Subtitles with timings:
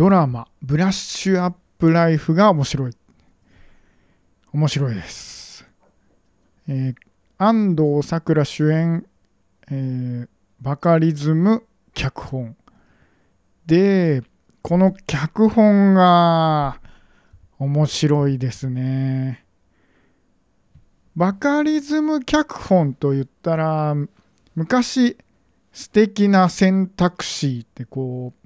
[0.00, 2.96] ドラマ「ブラッシュアップライフ」が面白い。
[4.50, 5.66] 面白いです、
[6.68, 6.94] えー
[7.36, 9.04] 安藤サクラ主演、
[9.70, 10.28] えー
[10.62, 12.56] バカリズム脚本。
[13.66, 14.22] で
[14.62, 16.80] この脚本が
[17.58, 19.44] 面白いですね。
[21.14, 23.94] バカリズム脚本と言ったら
[24.54, 25.18] 昔
[25.72, 28.39] 素敵な選択肢ってこう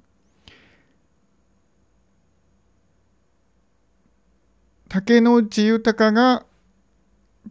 [4.87, 6.45] 竹野内豊が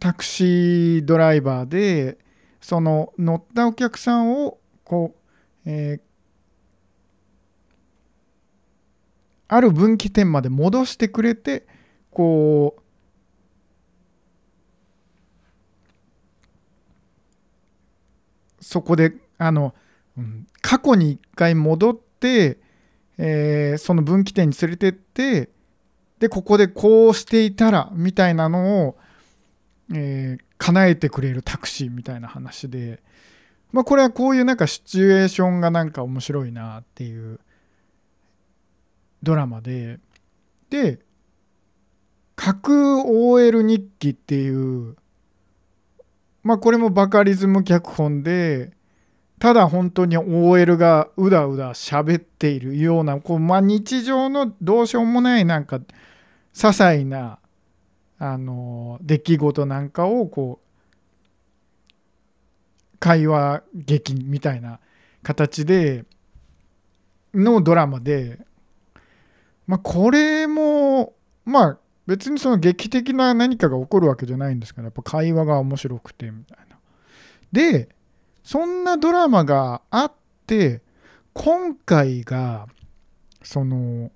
[0.01, 2.19] タクシードライバーで
[2.61, 5.15] その乗ったお客さんをこ
[5.66, 6.01] う、えー
[9.47, 11.66] ある分岐点まで戻してくれて
[12.11, 12.83] こう
[18.64, 19.75] そこであの、
[20.62, 22.59] 過去に一回戻って、
[23.19, 25.51] えーその分岐点に連れてって
[26.18, 28.97] でここでこうしていたらみたいなのを、
[29.92, 33.02] えー叶えてくれるタクシーみたいな話で、
[33.70, 37.39] まあ、これはこういうなんかシチュエーションがなんか面白いなっていう
[39.22, 39.98] ドラマで
[40.70, 41.00] で
[42.34, 44.96] 架空 OL 日記っていう
[46.42, 48.72] まあこれもバカリズム脚本で
[49.38, 55.84] ただ本当に OL がうだうだ喋っているようなこう、まあ、日常のどうしようもないなんか些
[56.54, 57.38] 細な
[58.18, 64.78] あの出来事なんかをこう会話劇みたいな
[65.22, 66.05] 形で
[67.34, 68.38] のドラマで
[69.66, 76.78] まあこれもまあ別にその劇的な何かが起こるわけじゃないんですけどやっぱ会話が面白くてみたいな。
[77.52, 77.88] で
[78.45, 80.12] そんなドラマがあっ
[80.47, 80.83] て
[81.33, 82.69] 今回が
[83.42, 84.12] その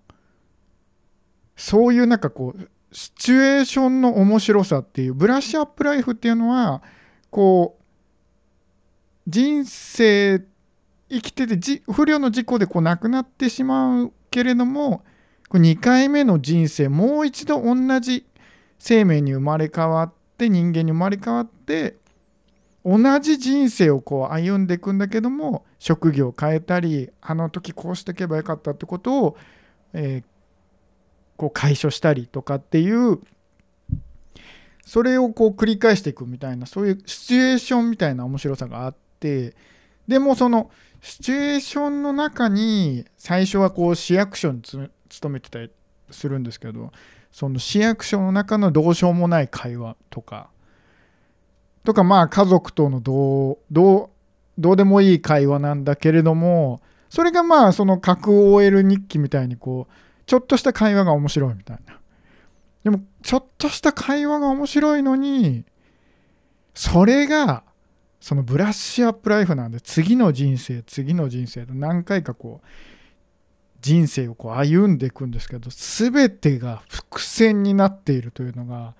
[1.56, 6.82] そういうなんかこうシチュエーションの面白さっていうブラッシュアップライフっていうのは
[7.30, 7.82] こう
[9.26, 10.42] 人生
[11.10, 15.04] 生きててじ不慮の事故でこう亡くなってしまうけれども
[15.50, 18.26] 2回目の人生もう一度同じ
[18.78, 21.96] 生命に生まれ変わって人間に生まれ変わって
[22.84, 29.36] 同じ人生をこう歩んでいくんだけども職業を変えたりあの時こうしていけばよかったってことを、
[29.92, 30.38] えー
[31.38, 33.20] こう解消したりとかっていう
[34.84, 39.54] それをこう繰り返していくみたいなそういうシチュエーションみたいな面白さがあって
[40.08, 44.90] でもそのシチュエーションの中に最初はこう市役所に勤
[45.32, 45.70] めてたり
[46.10, 46.90] するんですけど
[47.30, 50.50] その市役所の中のどうしようもない会話とか
[51.88, 54.10] とかまあ家族とのどうど
[54.58, 59.92] うでもいい会話なんだけれどもそれがまあその架空 OL 日記みたいにこう
[60.26, 61.98] ちょっとした会話が面白いみたいな。
[62.84, 65.64] でもちょっとした会話が面白いのに
[66.74, 67.62] それが
[68.20, 72.66] そのブラッシュアップライフなんで次の人生次の人生と何回かこう
[73.80, 78.92] 人生をこう歩んでいくんですけど全てが伏線になっているというのが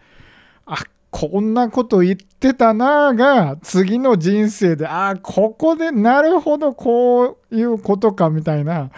[1.11, 8.91] こんなこと言ってたなあが次の人生でああここでなるほどこういうことかみたいな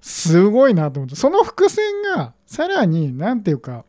[0.00, 1.84] すごいなと思ってその伏線
[2.14, 3.84] がさらに何て言うか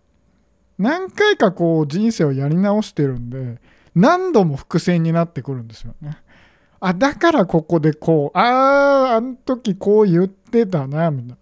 [0.78, 3.60] 何回かこう人生をやり直してるんで
[3.96, 6.18] 何度も伏線になってくるんですよね。
[6.80, 11.38] あだからここでこうあああの時こう言ってたなみたいな。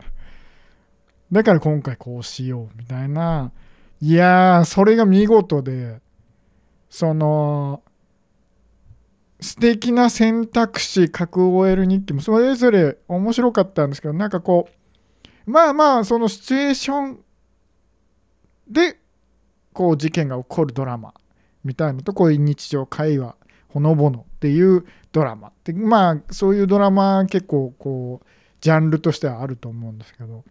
[1.32, 3.52] だから今回こうしようみたいな
[4.00, 6.00] いやーそれが見事で
[6.90, 7.81] その
[9.41, 14.69] 素敵な選択肢格 OL 日記もそれぞれ面白かったんですけどなんかこ
[15.47, 17.19] うまあまあそのシチュエーション
[18.68, 18.97] で
[19.73, 21.13] こう事件が起こるドラマ
[21.63, 23.35] みたいなとこういう日常会話
[23.67, 28.28] ほのぼのっていうドラマってまあそういうドラマ結構こう
[28.62, 30.44] ジャンルとしてはあると思うんですけど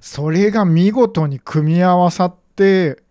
[0.00, 3.02] それが見事に組み合わさって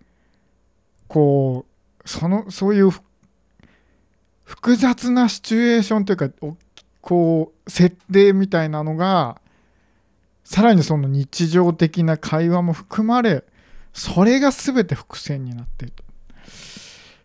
[1.07, 1.66] こう
[2.07, 2.89] そのそういう
[4.43, 6.55] 複雑なシチュエーションというかお
[7.01, 9.41] こう設定みたいなのが
[10.43, 13.43] さらにその日常的な会話も含まれ
[13.93, 15.93] それが全て伏線になっている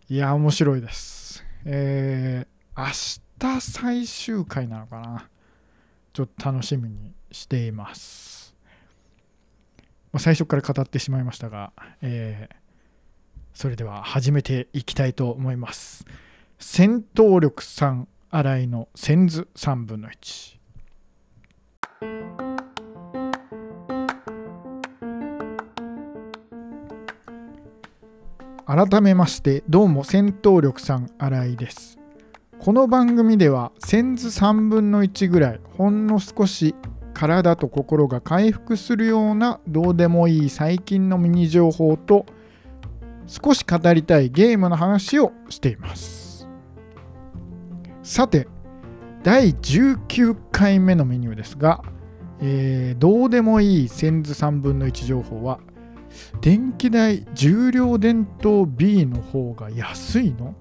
[0.08, 1.44] いや面白いです。
[1.64, 2.88] えー、明
[3.38, 5.28] 日最終回なのかな。
[6.12, 8.55] ちょっと楽しみにしています、
[10.12, 12.62] ま、最初から語ってしまいましたが、えー
[13.54, 16.06] それでは始めていきたいと思います。
[16.58, 20.56] 戦闘力3新井の千図3分の1
[28.64, 31.99] 改めましてどうも戦闘力さん新井です。
[32.58, 36.75] この番組では先図3分の1ぐらいほんの少し
[37.12, 42.25] 体と心が回復するようなどうでもいい最近のミニ情報と
[43.32, 46.46] 「少し語りたいゲームの話をしています。
[48.02, 48.46] さて
[49.23, 51.82] 第19回目のメニューですが、
[52.40, 55.61] えー、どうでもいい先図3分の1情報は
[56.43, 60.55] 電気代重量電灯 B の方が安いの？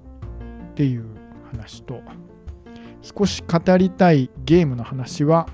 [0.71, 1.05] っていう
[1.51, 1.99] 話と
[3.01, 5.49] 少し語りたいゲームの話は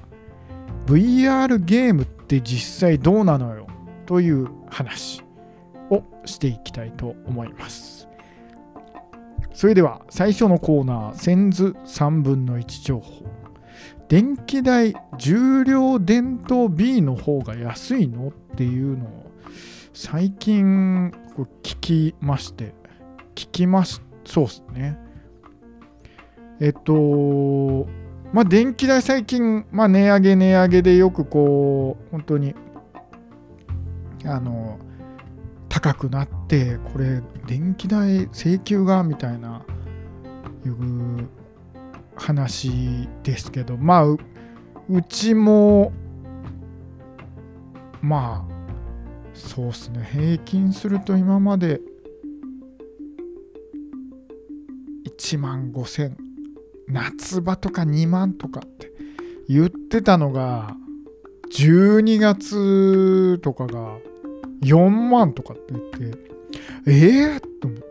[0.85, 3.65] VR ゲームって実際どうなのよ？
[4.05, 5.26] という話。
[5.89, 8.07] をしていきたいと思います。
[9.53, 13.25] それでは最初のコーナー、先図3分の1情報。
[14.07, 19.31] 電気代重量電灯 B の方が安いのっていうのを
[19.93, 21.11] 最近
[21.63, 22.73] 聞きまして、
[23.35, 24.97] 聞きます、そうっすね。
[26.59, 27.87] えっと、
[28.31, 32.55] まあ電気代最近、まあ値上げ値上げでよくこう、本当に、
[34.23, 34.79] あの、
[35.79, 39.63] 高くなって、これ電気代請求がみたいな、
[40.65, 41.29] いう
[42.15, 44.17] 話ですけど、まあう、
[45.07, 45.93] ちも、
[48.01, 48.53] まあ、
[49.35, 51.79] そうっすね、平均すると今まで
[55.19, 56.15] 1万5000、
[56.87, 58.91] 夏場とか2万とかって
[59.47, 60.75] 言ってたのが、
[61.51, 63.99] 12月とかが
[64.61, 66.17] 4万とかって言って、
[66.87, 67.85] ええー、と思って、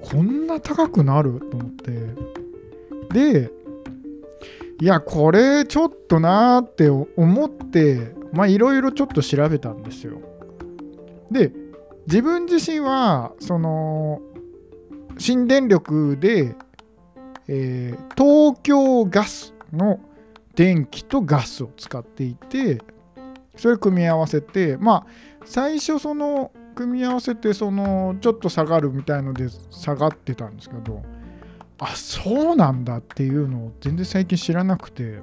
[0.00, 1.40] こんな高くなる？
[1.40, 1.92] と思って、
[3.12, 3.50] で、
[4.80, 10.18] いや、これちょっとなーって思って、まあいろいろちょっと調べたんですよ。
[11.30, 11.52] で
[12.06, 14.20] 自分自身はその
[15.18, 16.54] 新電力で、
[17.48, 20.00] えー、東京ガスの
[20.54, 22.82] 電気とガスを使っていて
[23.56, 25.06] それ組み合わせてまあ
[25.44, 31.02] 最初その組み合わせてそのちょっと下がるみたいので下がってたんですけど
[31.78, 35.20] あそうなんだっていうのを全然最近知らなくて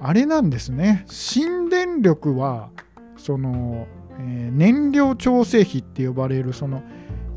[0.00, 1.04] あれなんですね。
[1.08, 2.70] 新電力は
[3.16, 3.86] その
[4.18, 6.82] えー、燃料調整費って呼ばれるその、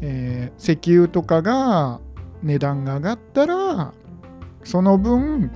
[0.01, 1.99] えー、石油とかが
[2.43, 3.93] 値段が上がったら
[4.63, 5.51] その分、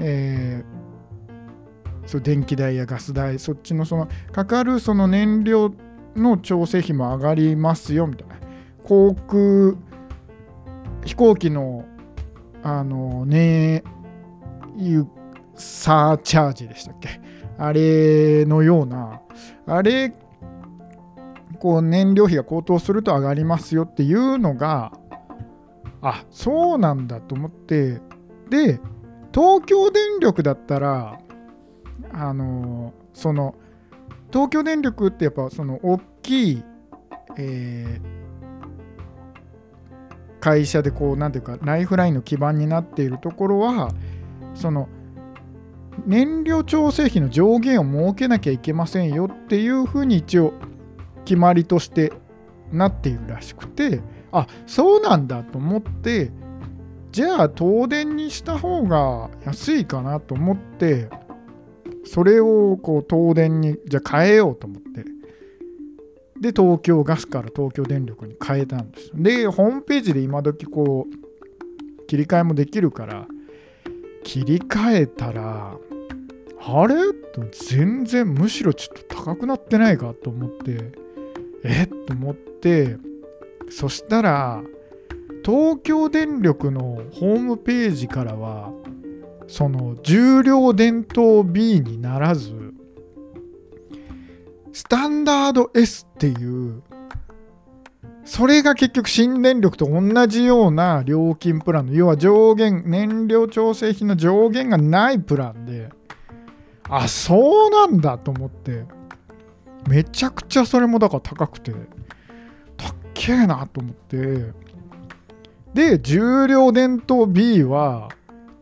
[0.00, 0.83] えー、
[2.06, 5.72] そう電気代やガス代そっちのそのかかるその燃料
[6.14, 8.34] の調整費も上がりますよみたいな。
[8.84, 9.74] 航空
[11.04, 11.84] 飛行機の
[12.62, 13.82] あのね
[14.76, 15.08] いう
[15.54, 17.20] サーチャージでしたっけ？
[17.58, 19.20] あれのような
[19.66, 20.12] あれ
[21.58, 24.92] こう燃料費が高騰すると上がりますよっていうのが
[26.02, 28.00] あそうなんだと思って。
[28.50, 28.80] で
[29.32, 31.18] 東京電力だったら
[32.12, 33.54] あのその
[34.32, 36.64] 東京電力ってやっぱその大きい、
[37.36, 43.90] えー、会社でこう何ていうかライフラインの基盤になっているところは
[44.54, 44.88] その
[46.06, 50.52] 燃料調整費の上限を設けなきゃいけませんよっていうふうに一応
[51.24, 52.12] 決まりとして
[52.72, 54.00] なっているらしくて
[54.32, 56.32] あそうなんだと思って
[57.12, 61.08] じゃあ東電にした方が安いかなと思って
[62.04, 65.04] それをこう東電にじゃあ変えようと思って。
[66.40, 69.10] で東京ガスから東京電力に変えたんです。
[69.14, 73.26] でホームページで今時こう切り替えもできるから
[74.24, 75.76] 切り替えたら
[76.66, 76.94] あれ？
[77.68, 80.92] 全然むしろちょっと高くなってないかと思って
[81.64, 81.84] え？
[81.84, 82.96] っと思って
[83.70, 84.62] そしたら
[85.44, 88.72] 東京電力のホームページからは
[89.46, 92.74] その重量電灯 B にならず
[94.72, 96.82] スタンダード S っていう
[98.24, 105.90] それが結局新電力と同じような料金プランの要は上限燃料調整費の上限がないプランで
[106.88, 108.84] あそうなんだと思って
[109.88, 111.72] めちゃくちゃそれもだから高くて、
[112.76, 114.52] たっけえなと思って、
[115.74, 118.08] で、重量電灯 B は、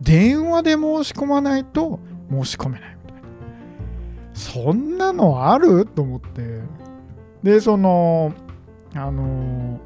[0.03, 3.29] 電話で申し込まないと申し込めないみたいな。
[4.35, 5.87] そんなのある？
[5.87, 6.61] と思って。
[7.43, 8.33] で、その、
[8.95, 9.81] あの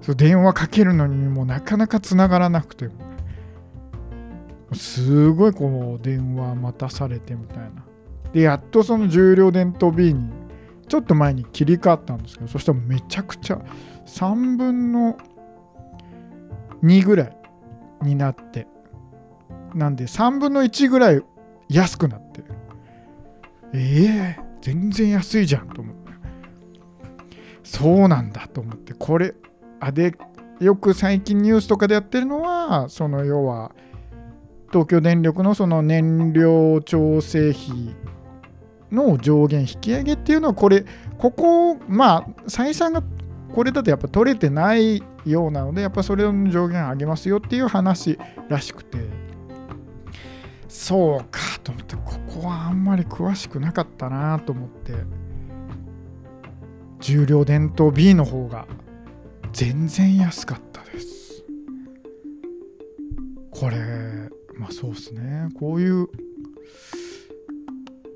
[0.00, 2.88] そ電話かけるのにもなかなかつながらなくて、
[4.72, 7.84] すごいこう電話待たされてみたいな。
[8.32, 10.30] で、やっとその重量電灯 B に
[10.88, 13.62] ちょっと前に切り替わったんですけどそしたらめちゃくちゃ
[14.06, 15.16] 3分の
[16.82, 17.36] 2ぐらい
[18.02, 18.66] になって
[19.74, 21.22] なんで3分の1ぐらい
[21.68, 22.42] 安くなって
[23.74, 26.02] ええー、全然安いじゃんと思って。
[27.62, 28.92] そうなんだと思って。
[28.92, 29.34] これ
[29.80, 30.14] あで
[30.60, 33.72] よく最近ニュースとかでやってるのはその要は
[34.70, 37.94] 東京電力のその燃料調整費
[38.90, 40.84] の上限引き上げっていうのはこれ
[41.18, 43.02] ここまあ採算が
[43.54, 48.18] これだとやっぱ取れてないようなのでやっぱそれの上限上げますよっていう話
[48.48, 48.98] らしくて。
[50.68, 54.94] そうかと思ってここはあんまり詳しくなかったなと思って。
[57.00, 58.66] 重量伝統 B の方が
[59.52, 61.44] 全然安かったです。
[63.50, 63.76] これ
[64.54, 65.48] まあそうっすね。
[65.58, 66.08] こういう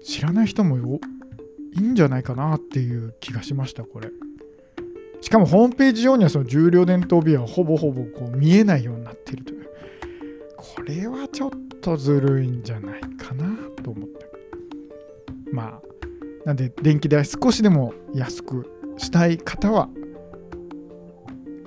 [0.04, 1.00] 知らない人もい
[1.78, 4.10] いんじゃないかなっていう気がしましたこれ。
[5.26, 9.68] しかもホームページ上にはその重量伝統ビアはほぼほぼこう見えないようになっているという
[10.56, 13.45] これはちょっとずるいんじゃないかな
[13.83, 14.25] と思って
[15.50, 15.83] まあ
[16.45, 19.88] なんで電気代少しでも安くしたい方は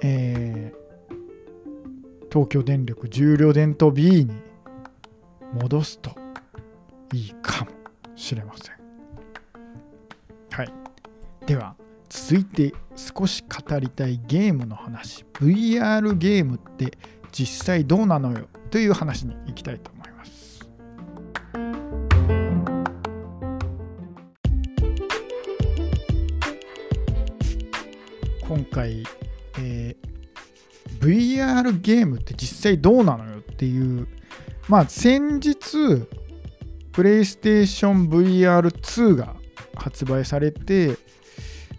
[0.04, 4.42] えー、東京電力重量電灯 B に
[5.62, 6.12] 戻すと
[7.14, 7.72] いいかも
[8.16, 8.76] しれません。
[10.52, 10.74] はい。
[11.46, 11.76] では、
[12.10, 15.24] 続いて少し語りたいゲームの話。
[15.34, 16.98] VR ゲームって
[17.32, 20.60] 実際どうなのよという話に行きたいと思います。
[28.42, 29.04] 今回
[29.60, 34.08] えー、VR ゲームって実際どうなのよっていう、
[34.68, 36.08] まあ先日、
[36.92, 39.36] プレイステーション VR2 が
[39.76, 40.98] 発売されて、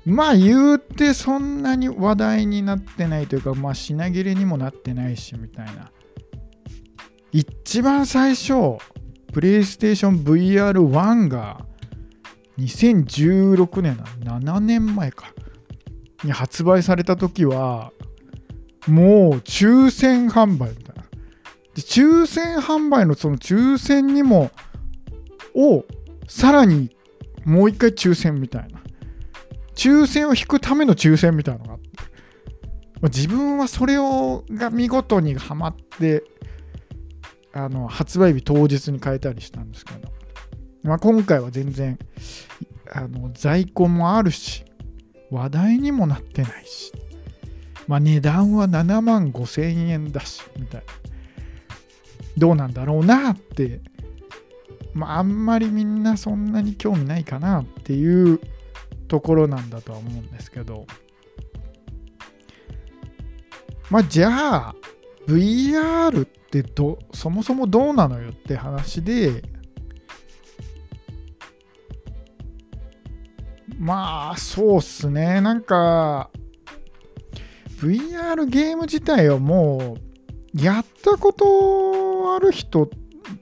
[0.07, 5.90] まあ言うてそんなに話題になってないというか、まあ品切れにもなってないしみたいな。
[7.33, 8.78] 一番最初、
[9.33, 11.64] プレイステーション VR1 が
[12.59, 15.33] 2016年な7年前か。
[16.25, 17.92] に発売された時は
[18.87, 21.02] もう抽選販売みたいな
[21.75, 24.50] で抽選販売のその抽選にも
[25.54, 25.85] を
[26.28, 26.90] さらに
[27.45, 28.80] もう一回抽選みたいな
[29.81, 31.89] 抽選を引くための抽選みたいなのがあって。
[33.05, 36.23] 自分はそれをが見事にはまって
[37.55, 40.11] あの発売日当日に変えたりしたんですけど、
[40.83, 41.99] まあ、今回は全然
[42.93, 44.67] あの在庫もあるし
[45.31, 46.93] 話題にもなってないし、
[47.89, 50.87] まあ、値段は7万5千円だし、みたいな。
[52.37, 53.81] どうなんだろうなって、
[54.93, 58.41] ま、あんまりみんなそんなに興味ないかなっていう
[59.11, 60.87] ところなんだとは思うんですけど、
[63.90, 64.75] まあ、じゃあ、
[65.26, 69.43] VR ってどそもそもどうなのよって話で、
[73.81, 75.40] まあ、そうっすね。
[75.40, 76.31] なんか、
[77.81, 79.97] VR ゲーム自体はも
[80.55, 82.88] う、やったことある人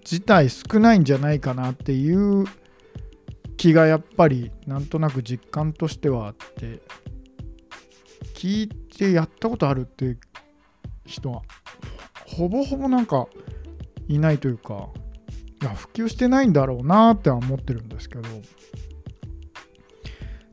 [0.00, 2.46] 自体少ないんじゃないかなっていう
[3.58, 6.80] 気がやっぱりなんとなく実感としてはあって
[8.34, 10.16] 聞いてやったことあるって
[11.04, 11.42] 人は
[12.24, 13.26] ほぼほぼなんか
[14.06, 14.88] いないというか
[15.60, 18.22] いや普及してないんだろうなっては思ってるんですけど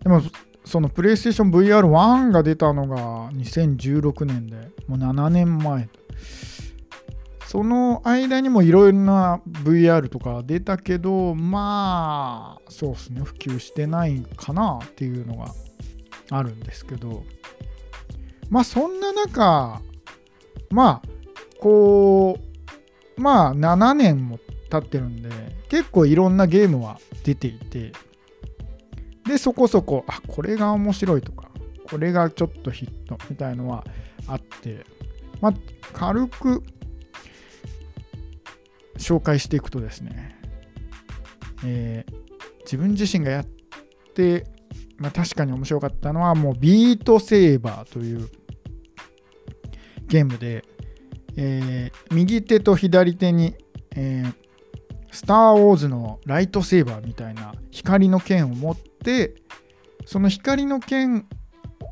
[0.01, 0.21] でも
[0.65, 5.89] そのプレイステーション VR1 が出たのが2016年でもう7年前。
[7.55, 13.21] その間にもいろいろな VR とか出たけどまあそうですね。
[13.21, 15.53] 普及してないかなっていうのが
[16.31, 17.23] あるんですけど。
[18.49, 19.81] まあそんな中
[20.69, 21.01] まあ
[21.61, 22.37] こ
[23.17, 24.37] うまあ7年も
[24.69, 25.29] 経ってるんで
[25.69, 27.93] 結構いろんなゲームは出ていて。
[29.25, 31.49] で、そこそこ、あ、これが面白いとか、
[31.89, 33.85] これがちょっとヒットみたいのは
[34.27, 34.85] あって、
[35.41, 35.53] まあ、
[35.93, 36.61] 軽く
[38.97, 40.39] 紹介していくとですね、
[41.65, 42.13] えー、
[42.63, 43.45] 自分自身がやっ
[44.13, 44.45] て、
[44.97, 48.29] まあ、確かに面白かったのは、もうビートセーバーという
[50.07, 50.63] ゲームで、
[51.37, 53.55] えー、右手と左手に、
[53.95, 54.33] えー、
[55.11, 59.35] スター・ウォーズのライトセーバーみたいな光の剣を持って
[60.05, 61.27] その光の剣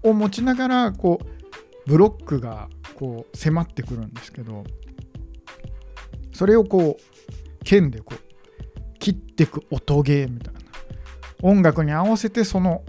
[0.03, 4.63] を持ちながらこうブロックがこう迫ってくるんですけど
[6.33, 10.59] それをこう剣でこう切ってく音ゲーみたいな
[11.41, 12.83] 音楽に合わせてその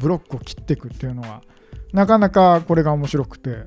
[0.00, 1.42] ブロックを切っていくっていうのは
[1.92, 3.64] なかなかこれが面白くて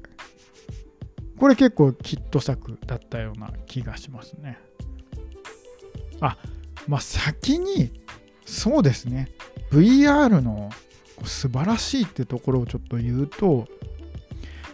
[1.37, 4.59] これ結構ヒット作だったような気がしますね。
[6.19, 6.37] あ
[6.87, 7.91] まあ先に
[8.45, 9.29] そうですね。
[9.71, 10.69] VR の
[11.23, 13.67] 素晴らしいってところをちょっと言うと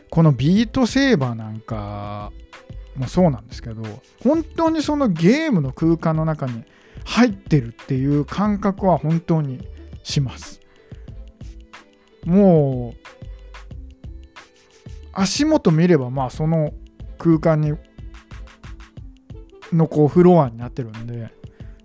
[0.09, 2.31] このビートセーバーなんか
[2.97, 3.83] もそうなんですけど
[4.23, 6.63] 本当にそのゲームの空間の中に
[7.05, 9.65] 入ってるっていう感覚は本当に
[10.03, 10.59] します。
[12.25, 13.07] もう
[15.13, 16.73] 足元見ればまあその
[17.17, 17.73] 空間に
[19.73, 21.31] のこうフロアになってるんで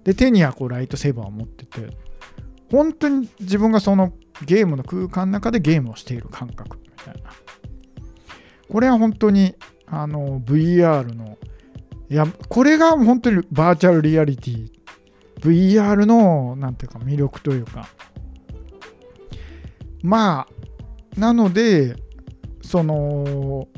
[0.04, 1.96] で手にはこうライトセーバーを持ってて
[2.70, 4.12] 本当に自分がその
[4.44, 7.30] ゲームの空間の中でゲームをしている感覚みたいな。
[8.68, 9.54] これは本当に
[9.94, 11.36] あの VR の
[12.08, 14.70] いやこれが本当にバーチャルリアリティ
[15.40, 17.88] VR のなんていうか魅力というか。
[20.02, 20.48] ま
[21.16, 21.94] あなので
[22.62, 23.68] その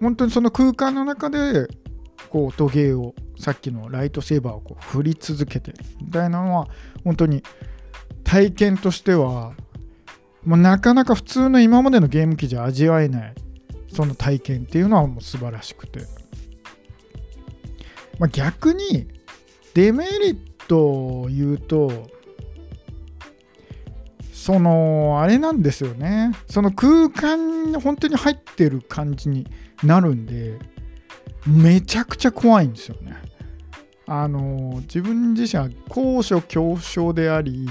[0.00, 1.68] 本当にその空間の中で
[2.30, 6.68] こう音ゲーをさっきのライトセーバーをこう振り続けてみたいなのは
[7.04, 7.42] 本当に
[8.24, 9.52] 体験としては
[10.44, 13.34] もうなかなか普通の今までのゲーム機じゃ味わえない。
[13.98, 16.02] その体験っていうのはもう素晴らしくて、
[18.20, 19.08] まあ、逆に
[19.74, 20.38] デメリッ
[20.68, 20.78] ト
[21.22, 22.08] を言うと
[24.32, 26.30] そのあれなんですよね。
[26.48, 29.48] その空間に本当に入ってる感じに
[29.82, 30.60] なるんで
[31.44, 33.16] めちゃくちゃ怖いんですよね。
[34.06, 37.68] あの自分自身は高所恐怖症であり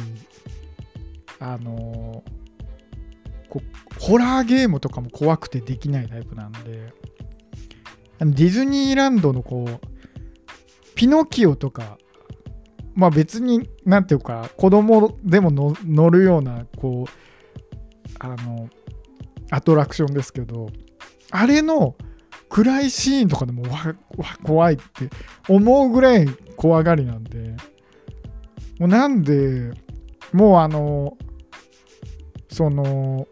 [1.39, 2.21] あの
[3.49, 3.61] こ
[3.99, 6.93] ホラーゲームとかも怖くてできないタイプなんで。
[8.19, 9.79] ディズニーランドのこう
[10.95, 11.99] ピノキオとか
[12.95, 17.11] まあ別になんていうか子供でも乗るようなこう
[18.17, 18.69] あの
[19.51, 20.71] アトラクションですけど
[21.29, 21.95] あれの
[22.49, 23.95] 暗いシーンとかでもわ
[24.41, 25.09] 怖いって
[25.47, 27.55] 思うぐらい怖がりなんで。
[28.79, 29.71] もうなんで
[30.33, 31.17] もうあの
[32.49, 33.27] その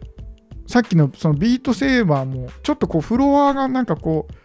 [0.67, 4.36] さっきのそのビートセーバーもちょっとこうフロアがなんかこう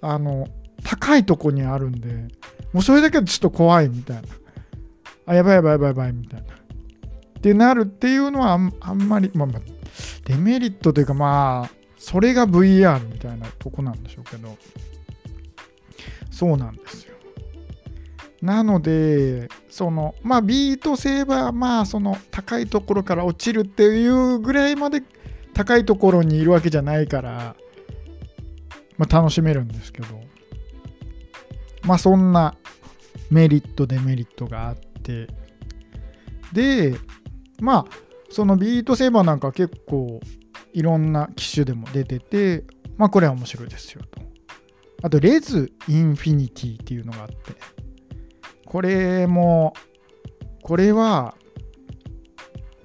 [0.00, 0.48] あの
[0.84, 2.08] 高いとこにあるんで
[2.72, 4.22] もうそれだけでちょっと怖いみたいな。
[5.28, 6.54] あやばいやばいやばいやばいみたいな。
[6.54, 9.60] ってなるっていうのはあんまり、まあ、まあ
[10.24, 14.56] デメリットというかまあそれが VR みたいなとこなんでしょうけど。
[16.30, 17.15] そうなんですよ。
[18.42, 25.02] なのでそのまあビートセーバーまあその高いところから落ちるっていうぐらいまで
[25.54, 27.56] 高いところにいるわけじゃないから、
[28.98, 30.08] まあ、楽しめるんですけど。
[31.86, 32.56] まあそんな
[33.30, 35.28] メリットデメリットがあって。
[36.52, 36.94] で
[37.60, 37.86] まあ
[38.28, 40.20] そのビートセーバーなんか結構
[40.72, 42.64] いろんな機種でも出てて
[42.96, 44.20] まあこれは面白いですよと。
[45.02, 47.36] あとレズインフィニティっていうのがあって。
[48.66, 49.74] これも
[50.62, 51.34] これは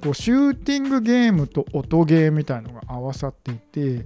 [0.01, 4.05] こうシューティングゲームと音ゲーみたいのが合わさっていて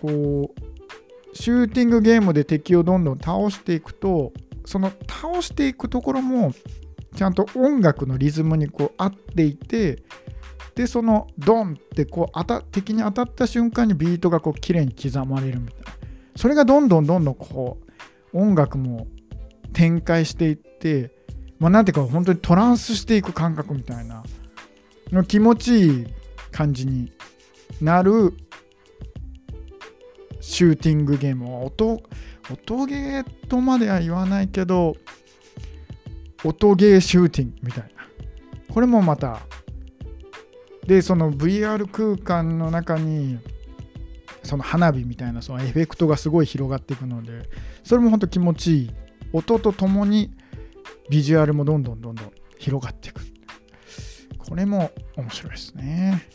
[0.00, 4.32] こうシューティングゲームで敵をどんどん倒していくと
[4.64, 6.52] その倒していくところも
[7.16, 10.02] ちゃんと音楽のリズムにこう合っていて
[10.74, 15.92] でそのドンってこう当た敵に当たった瞬間にビートがこう綺麗に刻まれるみたいな。
[16.36, 17.78] それがどんどんどんどんこ
[18.32, 19.06] う音楽も
[19.72, 21.12] 展開していって
[21.58, 24.22] まあなんていうか本当にトランスしていく感覚みたいな
[25.12, 26.06] の気持ちいい
[26.50, 27.12] 感じに
[27.80, 28.34] なる
[30.40, 32.02] シューティングゲーム音
[32.50, 34.96] 音ゲーとまでは言わないけど
[36.44, 38.00] 音ゲーシューティングみたいな。
[38.72, 39.40] これもまた
[40.86, 43.38] でその VR 空間の中に
[44.42, 47.48] その花火みたいなそのエフェクトがすごい広がっていくので
[47.84, 48.90] それも本当気持ちいい
[49.32, 50.30] 音とともに
[51.08, 53.20] ビジュアルもどんどんどんどん広がっていく。
[54.38, 56.26] これも面白いですね。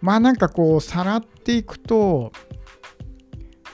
[0.00, 2.32] まあなんかこうさらっていくと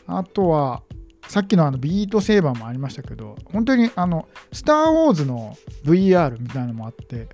[0.07, 0.83] あとは
[1.29, 7.29] さっきのあのビートセーバーもありましたけど本当にあのスター・ウォーズの VR みたいなのもあって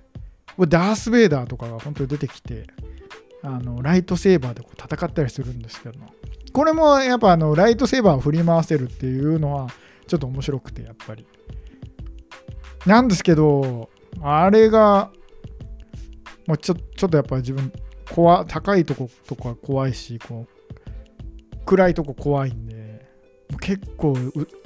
[0.57, 2.67] ダース・ベイダーとかが本当に出てきて
[3.43, 6.13] あのライトセーバーでこう戦ったりするんですけども
[6.53, 9.67] これもやっぱあのライトセーバーを振り回せるっていうのは
[10.11, 11.25] ちょっと面白くてやっぱり
[12.85, 13.89] なんですけど
[14.21, 15.09] あれが
[16.47, 17.71] もうちょちょっとやっぱり自分
[18.13, 23.07] 怖高いとことか怖いしこう暗いとこ怖いんで
[23.61, 24.17] 結構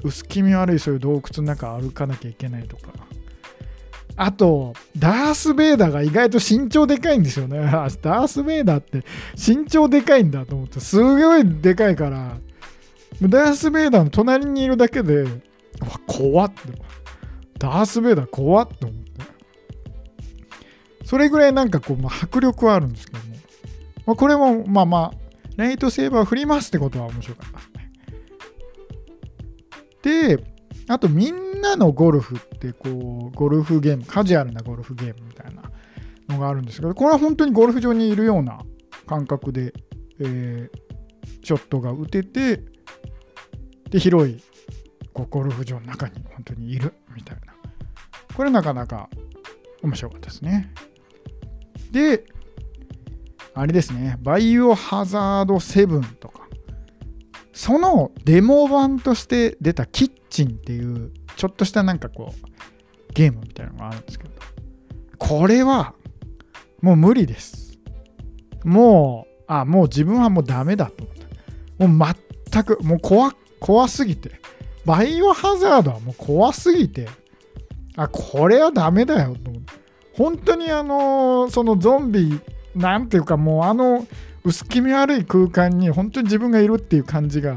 [0.03, 2.91] 薄気味悪いそういう洞窟の中歩かなきゃいけないとか
[4.17, 7.59] あと、ダース・ベイダーが意外と身長でかいんですよね。
[7.59, 9.03] ダース・ベイダーって
[9.35, 12.37] 身長でかいんだと思って、すごいでかいから、
[13.21, 15.29] ダース・ベイダーの隣にいるだけで、わ、
[16.07, 16.61] 怖って。
[17.57, 19.05] ダース・ベイダー怖って思って。
[21.05, 23.25] それぐらいなんかこう、まあ、迫力はあるんですけども。
[24.05, 25.17] まあ、これも、まあまあ、
[25.55, 27.69] ライトセーバー振りますってことは面白かったです
[30.33, 30.37] ね。
[30.37, 30.43] で、
[30.87, 35.63] あとみんなのゴルフってこう、ゴルフゲーム、カジュアルなゴルフゲームみたいな
[36.27, 38.59] のがあるんですけど、これは本当にゴルフ場にいるような
[39.07, 39.73] 感覚で、
[40.19, 40.69] えー、
[41.45, 42.63] ショットが打てて、
[43.95, 44.43] で、広い
[45.13, 47.53] ゴルフ場の中に本当にいるみたいな。
[48.35, 49.09] これなかなか
[49.81, 50.73] 面白かったですね。
[51.91, 52.25] で、
[53.53, 56.41] あれですね、バイオハザード7とか、
[57.53, 64.31] そのデモ版として出たキッチンっていうちょっとしたなんかこうゲームみたいなのがあるんですけど。
[65.17, 65.93] これは
[66.81, 67.79] もう無理です。
[68.65, 72.15] もうあもう自分はもうダメだと思ったもう
[72.51, 73.33] 全くもう怖
[73.65, 74.39] 怖すぎて。
[74.85, 77.07] バイオハザードはもう怖すぎて。
[77.95, 79.35] あこれはダメだよ。
[79.43, 79.73] と思って
[80.13, 82.39] 本当にあのそのゾンビ
[82.75, 84.05] なんていうかもうあの
[84.43, 87.55] 薄気味悪い空間に本当に自分がいるっていう感じが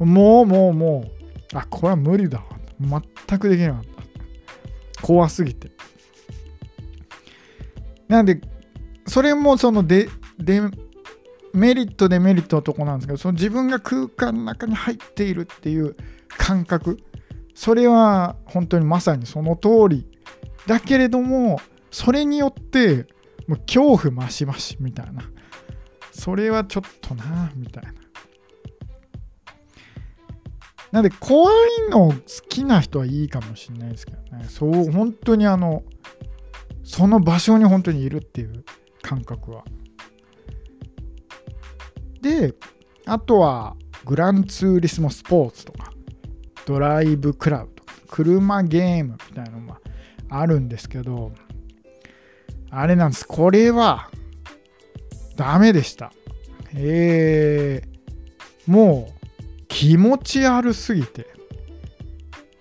[0.00, 1.04] もうもうも
[1.54, 2.42] うあこれは無理だ
[2.80, 5.06] 全くできなかった。
[5.06, 5.70] 怖すぎて。
[8.08, 8.40] なんで
[9.06, 10.08] それもそのデ
[11.52, 15.96] メリットデメリットのとこなんですけどその自分が空間の中に入っているっていう
[16.28, 16.98] 感覚。
[17.54, 20.06] それは本当にまさにその通り
[20.66, 21.60] だけれども
[21.90, 23.06] それによって
[23.46, 25.22] もう恐怖増し増しみたいな。
[26.12, 27.92] それはちょっとなみたいな。
[30.92, 32.14] なんで怖いの好
[32.48, 34.44] きな人はいいかもしれないですけどね。
[34.48, 35.82] そう本当にあの
[36.82, 38.64] その場所に本当にいるっていう
[39.02, 39.64] 感覚は。
[42.20, 42.54] で
[43.06, 45.92] あとはグランツーリスモスポーツとか
[46.66, 49.80] ドライブクラブとか車ゲームみたいなのが
[50.28, 51.32] あるんですけど
[52.70, 54.10] あれなんですこれは
[55.36, 56.12] ダメでした。
[56.74, 59.20] えー、もう
[59.68, 61.26] 気持ち悪すぎて、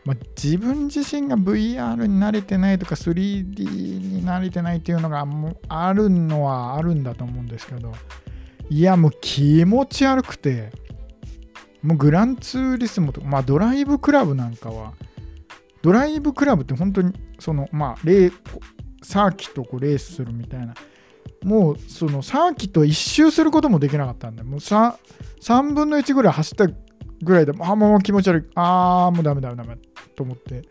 [0.05, 3.63] まあ、自分自身が VR に慣れてないとか 3D
[3.99, 7.93] に慣れてないっていうのがもうあるのはあるんだと思うんですけど
[8.69, 10.71] いやもう気持ち悪くて。
[11.81, 14.93] もうグランツーリスモとか、まあ、ドライブクラブなんかは
[15.81, 18.33] ドライブクラブって本当にそのまあレー
[19.01, 20.73] サーキットをレースするみたいな。
[21.43, 24.93] もうそのサーキット一周することもできなかったんでもう 3,
[25.41, 28.51] 3分の1ぐらい走ったぐらいでああもう気持ち悪い。
[28.55, 29.77] ああもうダメダメダメ
[30.17, 30.63] と思って。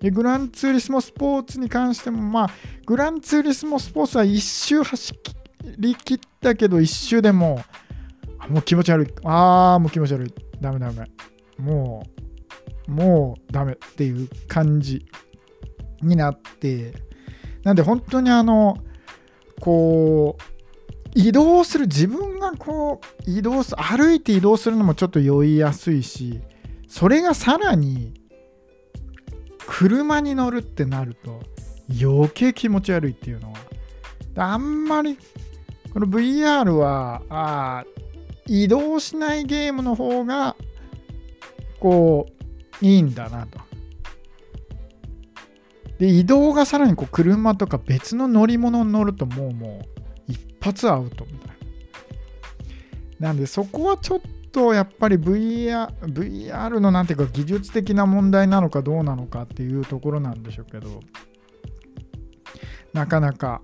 [0.00, 2.50] でグランツーリスモスポーツに関してもまあ
[2.86, 5.35] グランツーリスモスポーツは一周走り
[5.78, 7.60] りきったけど一周でも
[8.48, 9.06] うもう気持ち悪い。
[9.24, 10.34] ああもう気持ち悪い。
[10.60, 11.06] ダメダメ。
[11.58, 12.04] も
[12.88, 15.06] うもうダメっていう感じ
[16.02, 16.94] になって。
[17.64, 18.76] なんで本当にあの
[19.60, 26.40] こう移動する自分がこう移動す歩いて移動するのもちょっと酔いやすいし
[26.86, 28.14] それがさらに
[29.66, 31.40] 車に乗るってなると
[32.00, 33.58] 余計気持ち悪いっていうのは。
[34.38, 35.18] あんまり
[35.96, 37.86] この VR はあ
[38.46, 40.54] 移動しないゲームの方が
[41.80, 42.26] こ
[42.82, 43.58] ういいんだなと。
[45.98, 49.86] で移動がさらにこう車とか別の乗り物に乗るともうも
[50.28, 51.48] う発アウトみたい
[53.18, 53.28] な。
[53.28, 54.20] なんでそこはちょっ
[54.52, 61.00] とやっぱり VR, VR のなんていうか技術的な問題なのかどうなのかっていうところなんでしょうけど
[62.92, 63.62] なかなか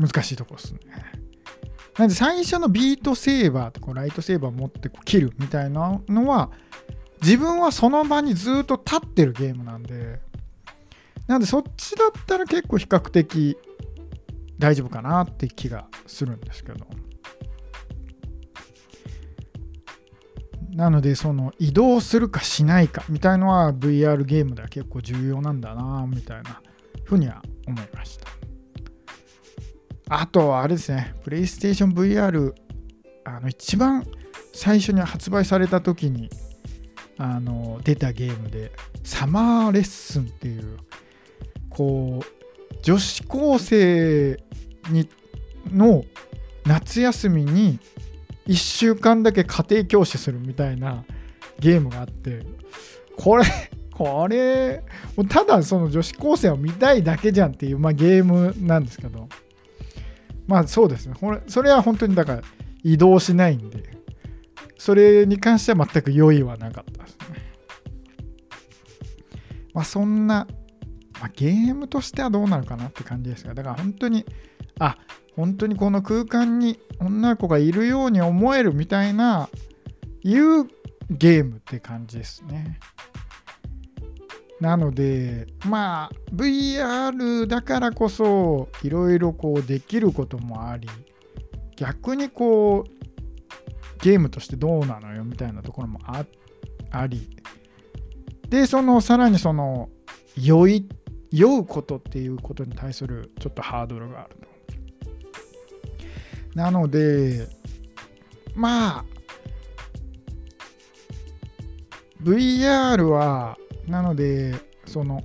[0.00, 0.80] 難しいところですね。
[1.98, 6.50] なんで最初のビートセーバーとこうライトセーバー持ってこう切るみたいなのは
[7.20, 10.20] 自分はその場にずっと立ってるゲームなんで
[11.26, 13.58] なんでそっちだったら結構比較的
[14.58, 16.86] 大丈夫かなって気がするんですけど
[20.70, 26.62] なのでその移動するかしないかみたいのは VR ゲームでは結構重要なんだなみたいな
[27.04, 28.39] ふうには思いました
[30.12, 32.52] あとはあれですね PlayStation VR
[33.24, 34.04] あの一番
[34.52, 36.28] 最初に発売された時に
[37.16, 38.72] あの出たゲームで
[39.04, 40.78] サマーレッスンっていう
[41.68, 44.42] こう女子高生
[44.90, 45.08] に
[45.72, 46.04] の
[46.66, 47.78] 夏休みに
[48.48, 51.04] 1週間だけ家庭教師するみたいな
[51.60, 52.44] ゲームがあって
[53.16, 53.44] これ
[53.94, 54.82] これ
[55.28, 59.28] ただその女子高生を見たいだけじゃんっていう、まあ、ゲームなんですけど。
[60.50, 61.14] まあそうですね。
[61.18, 62.42] これそれは本当にだから
[62.82, 64.00] 移動しないんで。
[64.76, 67.26] それに関しては全く良いはなかったですね。
[69.72, 70.48] まあそんな、
[71.20, 74.24] まあ、ゲームとしてはどうなるかなって感じですがだから本当に
[74.80, 74.96] あ
[75.36, 79.48] 本当にこの空間に女の子がいるように思えるみたいな
[80.24, 80.64] いう
[81.10, 82.80] ゲームって感じですね。
[84.60, 90.88] なのでまあ VR だからこそいろいろこうできることもあり
[91.76, 96.24] 逆にこうゲームとしてどうなのよみたいなところもあ
[96.90, 97.28] あり
[98.48, 99.88] でそのさらにその
[100.36, 100.88] 酔い
[101.30, 104.36] 酔うことっていうことに対するちょっとハードルがある。
[106.54, 107.46] なので
[108.54, 109.04] まあ
[112.22, 113.56] VR は
[113.90, 114.54] なので
[114.86, 115.22] その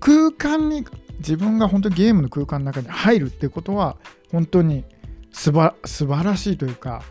[0.00, 0.84] 空間に
[1.18, 3.96] 自分が本当にゲームの空間の中に入るってことは
[4.32, 4.84] 本当に
[5.32, 7.02] すば素晴らしいというか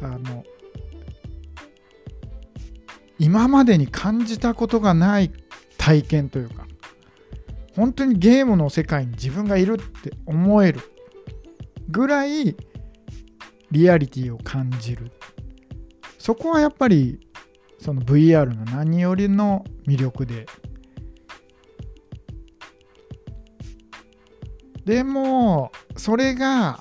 [0.00, 0.44] あの
[3.18, 5.32] 今までに感じたことがない
[5.78, 6.66] 体験というか
[7.76, 10.80] 本当にゲームの世界に自分がいるって思える
[11.88, 12.56] ぐらい
[13.70, 15.10] リアリティを感じる。
[16.18, 17.18] そこはやっぱり
[17.82, 20.46] その VR の何よりの魅力で。
[24.84, 26.80] でもそれが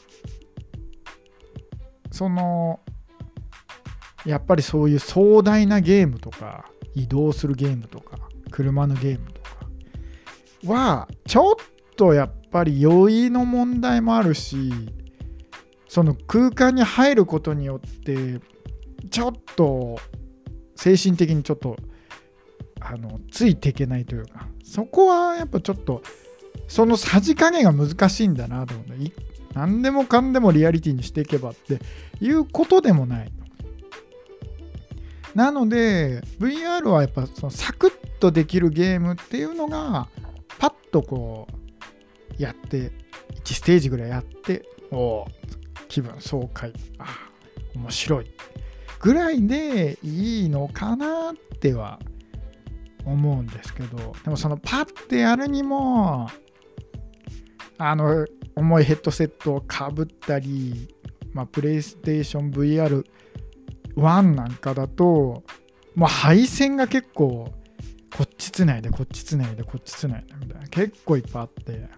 [2.12, 2.80] その
[4.26, 8.18] やっぱりそういう壮大なゲームとか移動するゲームとか
[8.52, 9.68] 車のゲームとか
[10.66, 11.56] はちょっ
[11.96, 14.72] とやっぱり酔いの問題もあるし
[15.88, 18.40] その空間に入ることによって
[19.10, 19.98] ちょっと
[20.82, 21.78] 精神的にちょっと
[22.80, 26.02] あのついていけないというかそこはやっぱちょっと
[26.68, 29.12] そのさじ加減が難しいんだなと思って
[29.54, 31.80] 何でもかんでもリアリティにしていけばって
[32.20, 33.32] いうことでもない
[35.36, 40.08] なので VR はやっぱそのサクッとできるゲームっていうのが
[40.58, 42.92] パッとこうやって
[43.44, 45.28] 1ステージぐらいやっておお
[45.88, 46.74] 気分爽快。
[46.98, 47.06] あ
[47.76, 48.32] 面白い
[49.02, 52.00] ぐらいでいいのかなっては
[53.04, 56.30] 思うんですけどでもそのパッてやるにも
[57.80, 60.94] あの重いヘッドセットをかぶったり、
[61.34, 65.44] まあ、プレイステーション VR1 なんかだと
[65.96, 67.52] もう配線が結構
[68.16, 71.90] こっちつないでこっちつないでこっちつないでみたいな結構いっぱいあって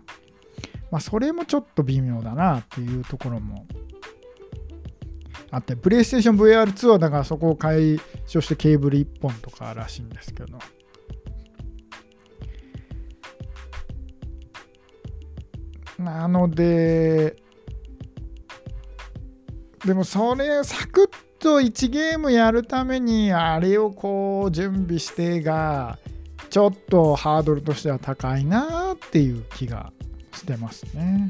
[0.90, 3.66] まあそれもちょっと微妙だなっていうところも
[5.54, 10.58] あって、プレイステーション VR2 はだからそこを解消してケーブル1本とからしいんですけど。
[16.00, 17.36] なので、
[19.86, 26.00] でもそれサクッと1ゲームやるためにあれをこう準備してが
[26.50, 29.94] ちょっとハードルとしては高いなっていう気が
[30.34, 31.30] してますね。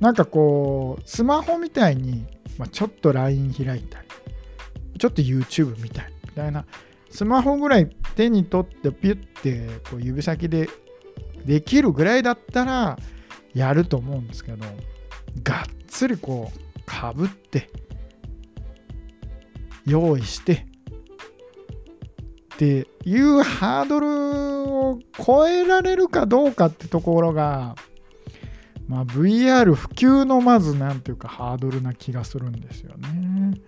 [0.00, 4.08] なんかこうスマホみたいにまあ、ちょっと LINE 開いたり、
[4.98, 6.64] ちょっと YouTube 見たりみたいな、
[7.10, 10.68] スマホぐらい手に取ってピュッてこう指先で
[11.44, 12.98] できるぐらいだったら
[13.54, 14.64] やると思うんですけど、
[15.42, 17.70] がっつりこうかぶって
[19.86, 20.66] 用意して
[22.54, 24.08] っていうハードル
[24.70, 27.74] を超えられるかどうかってところが
[28.88, 33.60] まあ、VR 普及のまず何ていうかハードルな気がするんですよね。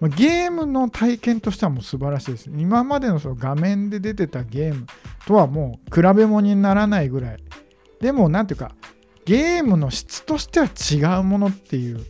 [0.00, 2.50] ま、ゲームの体験としてはもう素晴らしいです。
[2.50, 4.86] 今までのその画面で出てたゲーム
[5.26, 7.36] とはもう比べ物にならないぐらい。
[8.00, 8.72] でも何ていうか
[9.26, 12.00] ゲームの質としては違うものっていう。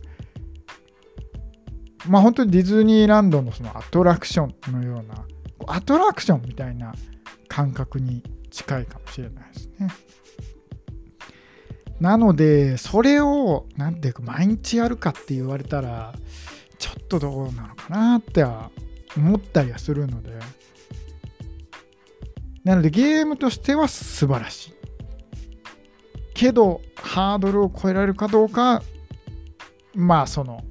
[2.07, 5.25] まあ本当にディズニーランドのそのアトラクションのような
[5.67, 6.95] アトラクションみたいな
[7.47, 9.89] 感覚に近いかもしれないですね。
[12.01, 16.15] なので、それを、なんていうか、毎日やるかって言われたら、
[16.79, 18.71] ちょっとどうなのかなっては
[19.15, 20.31] 思ったりはするので、
[22.63, 24.73] なので、ゲームとしては素晴らしい。
[26.33, 28.81] けど、ハードルを超えられるかどうか、
[29.93, 30.63] まあ、その、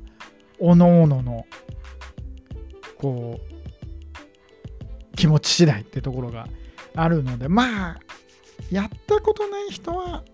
[0.59, 1.47] おのおのの、
[2.99, 6.49] こう、気持ち次第ってところが
[6.97, 8.01] あるので、まあ、
[8.69, 10.25] やったことない人は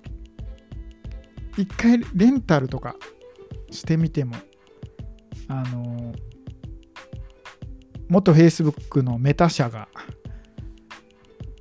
[1.57, 2.97] 一回レンタルとか
[3.71, 4.37] してみても、
[5.49, 6.15] あの
[8.09, 9.89] 元 Facebook の Meta 社が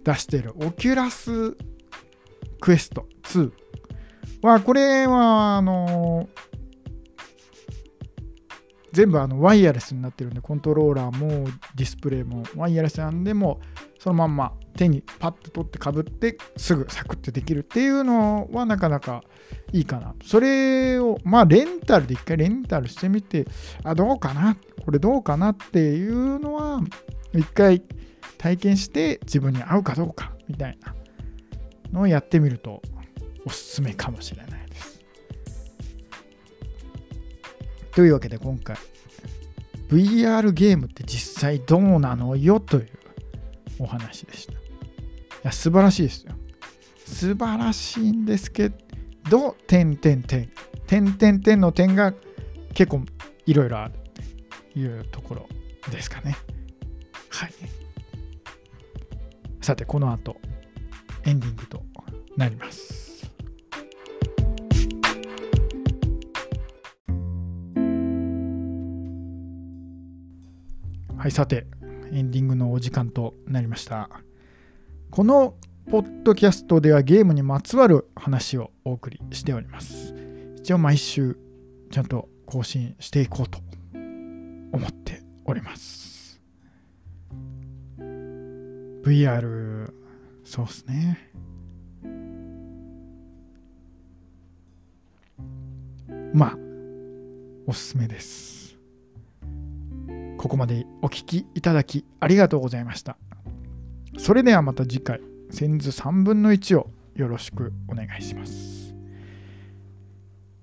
[0.04, 1.56] 出してる Oculus
[2.60, 3.52] Quest 2
[4.42, 6.30] は、これは、あの
[8.92, 13.60] 全部あのワイヤレスになってるんで、コントローラーもディスプレイもワイヤレスなんで、も
[14.00, 19.24] そのまんま手にパッと取ってかぶってすぐサクッてできるっていうのはなかなか
[19.72, 20.14] いいかな。
[20.24, 23.46] それを、まあレンタルで一回レンタルしてみて、
[23.84, 24.58] あ、どうかな？
[24.84, 26.82] これどうかなっていうのは、
[27.34, 27.82] 一回
[28.38, 30.94] 体験して自分に合うかどうかみたいな
[31.92, 32.82] のをやってみると
[33.46, 35.02] おすすめかもしれないです。
[37.92, 38.76] というわけで今回
[39.90, 42.90] VR ゲームって実際どうなのよという
[43.80, 44.65] お話でした。
[45.46, 46.34] いや素晴らしいですよ。
[47.06, 48.72] 素晴らしいんですけ
[49.30, 50.50] ど、点点点。
[50.88, 52.16] 点点点の点が
[52.74, 53.04] 結構
[53.46, 53.94] いろいろある
[54.74, 55.48] というところ
[55.92, 56.36] ですかね。
[57.30, 57.54] はい。
[59.62, 60.36] さて、この後、
[61.26, 61.84] エンディングと
[62.36, 63.32] なります。
[71.16, 71.68] はい、さて、
[72.12, 74.25] エンディングのお時間となりました。
[75.16, 75.56] この
[75.90, 80.14] ポッドキャストではゲームにまつわる話をお送りしております。
[80.58, 81.38] 一応毎週
[81.90, 83.58] ちゃんと更新していこうと
[84.74, 86.42] 思っております。
[87.98, 89.90] VR、
[90.44, 91.32] そうっすね。
[96.34, 96.58] まあ、
[97.68, 98.78] おすすめです。
[100.38, 103.16] ここまでお聴きいただきありがとうございました。
[104.18, 105.20] それではまた次回、
[105.52, 108.94] 先図3分の1をよろしくお願いします。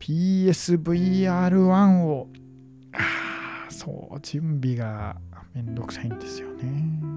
[0.00, 2.28] PSVR1 を、
[2.92, 5.16] あそう、準備が
[5.54, 7.11] めんどくさいんですよね。